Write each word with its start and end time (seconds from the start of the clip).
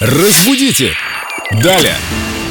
Разбудите! 0.00 0.92
Далее! 1.62 1.92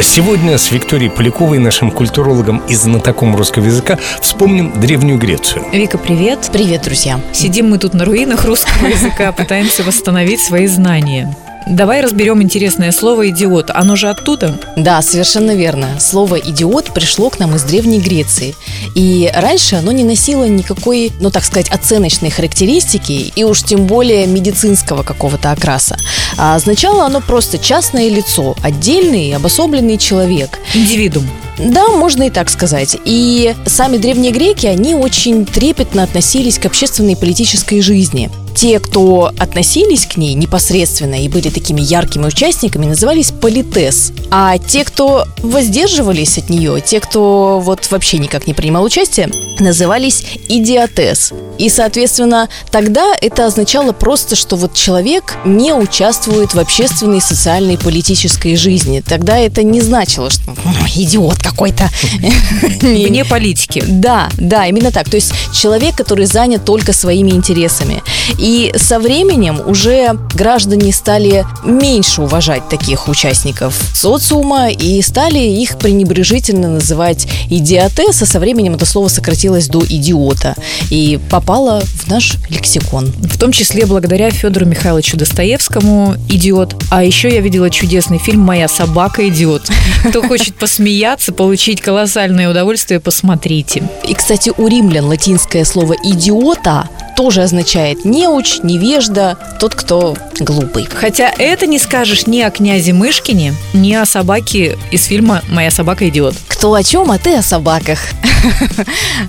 Сегодня 0.00 0.58
с 0.58 0.72
Викторией 0.72 1.12
Поляковой, 1.12 1.60
нашим 1.60 1.92
культурологом 1.92 2.58
и 2.66 2.74
знатоком 2.74 3.36
русского 3.36 3.66
языка, 3.66 4.00
вспомним 4.20 4.80
Древнюю 4.80 5.16
Грецию. 5.16 5.64
Вика, 5.72 5.96
привет. 5.96 6.50
Привет, 6.52 6.82
друзья. 6.82 7.20
Сидим 7.32 7.70
мы 7.70 7.78
тут 7.78 7.94
на 7.94 8.04
руинах 8.04 8.46
русского 8.46 8.88
языка, 8.88 9.30
пытаемся 9.30 9.84
восстановить 9.84 10.40
свои 10.40 10.66
знания. 10.66 11.36
Давай 11.66 12.00
разберем 12.00 12.40
интересное 12.42 12.92
слово 12.92 13.28
«идиот». 13.30 13.72
Оно 13.74 13.96
же 13.96 14.08
оттуда? 14.08 14.56
Да, 14.76 15.02
совершенно 15.02 15.50
верно. 15.50 15.98
Слово 15.98 16.36
«идиот» 16.36 16.94
пришло 16.94 17.28
к 17.28 17.40
нам 17.40 17.56
из 17.56 17.64
Древней 17.64 17.98
Греции. 17.98 18.54
И 18.94 19.28
раньше 19.34 19.74
оно 19.74 19.90
не 19.90 20.04
носило 20.04 20.44
никакой, 20.44 21.10
ну 21.18 21.32
так 21.32 21.42
сказать, 21.42 21.68
оценочной 21.70 22.30
характеристики 22.30 23.32
и 23.34 23.42
уж 23.42 23.64
тем 23.64 23.86
более 23.88 24.28
медицинского 24.28 25.02
какого-то 25.02 25.50
окраса. 25.50 25.96
А 26.38 26.54
означало 26.54 27.04
оно 27.04 27.20
просто 27.20 27.58
частное 27.58 28.08
лицо, 28.10 28.54
отдельный 28.62 29.34
обособленный 29.34 29.98
человек. 29.98 30.60
Индивидуум. 30.72 31.28
Да, 31.58 31.88
можно 31.88 32.24
и 32.24 32.30
так 32.30 32.48
сказать. 32.48 32.96
И 33.04 33.56
сами 33.66 33.96
древние 33.96 34.30
греки, 34.30 34.66
они 34.66 34.94
очень 34.94 35.44
трепетно 35.44 36.04
относились 36.04 36.60
к 36.60 36.66
общественной 36.66 37.14
и 37.14 37.16
политической 37.16 37.80
жизни. 37.80 38.30
Те, 38.56 38.80
кто 38.80 39.30
относились 39.38 40.06
к 40.06 40.16
ней 40.16 40.32
непосредственно 40.32 41.22
и 41.22 41.28
были 41.28 41.50
такими 41.50 41.82
яркими 41.82 42.24
участниками, 42.24 42.86
назывались 42.86 43.30
политес. 43.30 44.12
А 44.30 44.56
те, 44.56 44.82
кто 44.82 45.26
воздерживались 45.42 46.38
от 46.38 46.48
нее, 46.48 46.80
те, 46.80 47.00
кто 47.00 47.60
вот 47.62 47.90
вообще 47.90 48.16
никак 48.16 48.46
не 48.46 48.54
принимал 48.54 48.84
участие, 48.84 49.28
назывались 49.60 50.24
идиотес. 50.48 51.34
И, 51.58 51.68
соответственно, 51.68 52.48
тогда 52.70 53.14
это 53.20 53.44
означало 53.44 53.92
просто, 53.92 54.36
что 54.36 54.56
вот 54.56 54.72
человек 54.72 55.36
не 55.44 55.74
участвует 55.74 56.54
в 56.54 56.58
общественной, 56.58 57.20
социальной, 57.20 57.76
политической 57.76 58.56
жизни. 58.56 59.02
Тогда 59.06 59.38
это 59.38 59.62
не 59.62 59.82
значило, 59.82 60.30
что 60.30 60.42
«Ну, 60.46 60.86
идиот 60.94 61.42
какой-то. 61.42 61.90
Вне 62.80 63.24
политики. 63.26 63.84
Да, 63.86 64.30
да, 64.38 64.66
именно 64.66 64.90
так. 64.92 65.10
То 65.10 65.16
есть 65.16 65.32
человек, 65.52 65.94
который 65.94 66.24
занят 66.24 66.64
только 66.64 66.94
своими 66.94 67.32
интересами. 67.32 68.02
И 68.38 68.45
со 68.76 68.98
временем 68.98 69.60
уже 69.66 70.16
граждане 70.34 70.92
стали 70.92 71.44
меньше 71.64 72.22
уважать 72.22 72.68
таких 72.68 73.08
участников 73.08 73.74
социума 73.94 74.70
и 74.70 75.02
стали 75.02 75.38
их 75.38 75.78
пренебрежительно 75.78 76.68
называть 76.68 77.26
идиотес, 77.50 78.22
а 78.22 78.26
со 78.26 78.38
временем 78.38 78.74
это 78.74 78.86
слово 78.86 79.08
сократилось 79.08 79.68
до 79.68 79.84
идиота 79.84 80.54
и 80.90 81.18
попало 81.30 81.82
в 81.84 82.08
наш 82.08 82.36
лексикон. 82.48 83.06
В 83.06 83.38
том 83.38 83.52
числе 83.52 83.86
благодаря 83.86 84.30
Федору 84.30 84.66
Михайловичу 84.66 85.16
Достоевскому 85.16 86.14
«Идиот». 86.28 86.76
А 86.90 87.02
еще 87.04 87.28
я 87.28 87.40
видела 87.40 87.70
чудесный 87.70 88.18
фильм 88.18 88.40
«Моя 88.40 88.68
собака 88.68 89.28
идиот». 89.28 89.68
Кто 90.08 90.22
хочет 90.22 90.54
посмеяться, 90.54 91.32
получить 91.32 91.80
колоссальное 91.80 92.48
удовольствие, 92.48 93.00
посмотрите. 93.00 93.88
И, 94.06 94.14
кстати, 94.14 94.52
у 94.56 94.68
римлян 94.68 95.06
латинское 95.06 95.64
слово 95.64 95.94
«идиота» 96.02 96.88
тоже 97.16 97.42
означает 97.42 98.04
неуч, 98.04 98.60
невежда, 98.62 99.36
тот, 99.58 99.74
кто 99.74 100.16
глупый. 100.38 100.86
Хотя 100.86 101.32
это 101.36 101.66
не 101.66 101.78
скажешь 101.78 102.26
ни 102.26 102.40
о 102.40 102.50
князе 102.50 102.92
Мышкине, 102.92 103.54
ни 103.72 103.94
о 103.94 104.04
собаке 104.04 104.78
из 104.90 105.06
фильма 105.06 105.42
«Моя 105.48 105.70
собака 105.70 106.08
идиот». 106.08 106.36
Кто 106.46 106.74
о 106.74 106.82
чем, 106.82 107.10
а 107.10 107.18
ты 107.18 107.34
о 107.34 107.42
собаках. 107.42 107.98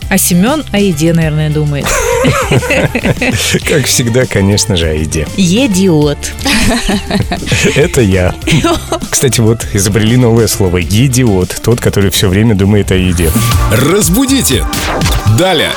А 0.09 0.17
Семен 0.17 0.63
о 0.71 0.79
еде, 0.79 1.13
наверное, 1.13 1.49
думает. 1.49 1.85
Как 3.65 3.85
всегда, 3.85 4.25
конечно 4.25 4.75
же, 4.75 4.87
о 4.87 4.93
еде. 4.93 5.27
Едиот. 5.37 6.17
Это 7.75 8.01
я. 8.01 8.35
Кстати, 9.09 9.39
вот 9.39 9.65
изобрели 9.73 10.17
новое 10.17 10.47
слово 10.47 10.81
«идиот», 10.81 11.61
тот, 11.63 11.79
который 11.79 12.11
все 12.11 12.27
время 12.27 12.53
думает 12.53 12.91
о 12.91 12.95
еде. 12.95 13.31
Разбудите! 13.71 14.65
Далее! 15.37 15.71